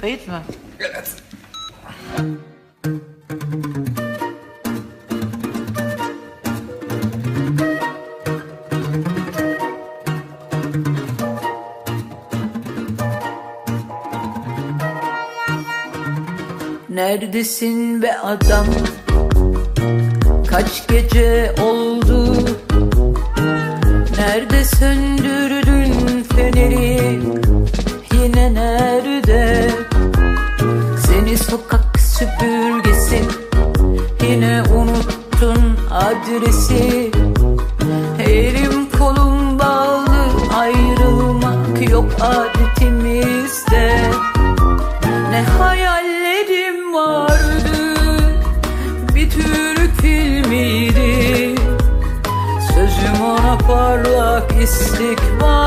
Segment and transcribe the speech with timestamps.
[0.00, 0.42] Kayıt mı?
[0.80, 1.10] Evet.
[16.88, 18.66] Neredesin be adam?
[20.50, 22.36] Kaç gece oldu?
[24.18, 25.39] Nerede söndürdün
[31.50, 33.22] sokak süpürgesi.
[34.22, 37.10] Yine unuttun adresi.
[38.26, 40.26] Elim kolum bağlı
[40.58, 44.10] ayrılmak yok adetimizde.
[45.30, 47.96] Ne hayallerim vardı
[49.14, 51.54] bir Türk filmiydi
[52.74, 55.59] Sözüm ona parlak istikbalim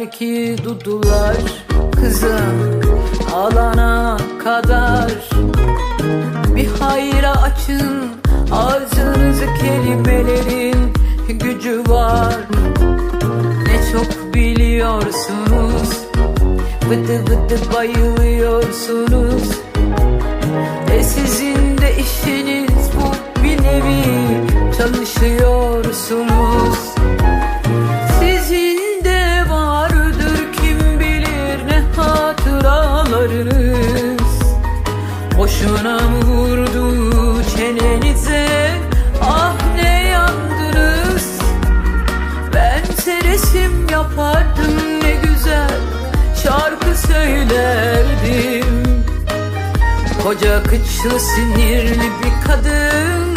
[0.00, 1.36] Diyorlar ki dudular
[1.92, 2.80] kızım
[3.34, 5.12] alana kadar.
[6.56, 8.08] Bir hayra açın
[8.52, 10.92] ağzınızı kelimelerin
[11.28, 12.34] gücü var.
[13.66, 15.90] Ne çok biliyorsunuz
[16.88, 19.50] Vıdı vıdı bayılıyorsunuz.
[20.92, 24.04] E sizin de işiniz bu bir nevi
[24.78, 26.39] çalışıyorsunuz
[33.20, 34.40] hatıralarınız
[35.38, 38.46] Boşuna vurdu çenenize.
[39.22, 41.38] Ah ne yandınız.
[42.54, 42.82] Ben
[43.24, 45.80] resim yapardım ne güzel
[46.44, 49.04] şarkı söylerdim.
[50.22, 53.29] Koca kıçlı sinirli bir kadın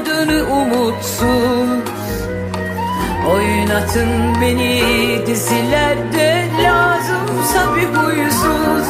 [0.00, 1.84] Ev kadını umutsuz
[3.32, 4.82] Oynatın beni
[5.26, 8.88] dizilerde lazımsa bir huysuz